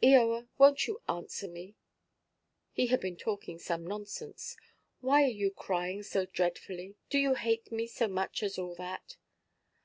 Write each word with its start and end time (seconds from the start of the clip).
"Eoa, 0.00 0.46
wonʼt 0.56 0.86
you 0.86 1.02
answer 1.08 1.48
me?" 1.48 1.74
He 2.70 2.86
had 2.86 3.00
been 3.00 3.16
talking 3.16 3.58
some 3.58 3.84
nonsense. 3.84 4.56
"Why 5.00 5.24
are 5.24 5.26
you 5.26 5.50
crying 5.50 6.04
so 6.04 6.26
dreadfully? 6.26 6.94
Do 7.08 7.18
you 7.18 7.34
hate 7.34 7.72
me 7.72 7.88
so 7.88 8.06
much 8.06 8.44
as 8.44 8.56
all 8.56 8.76
that?" 8.76 9.16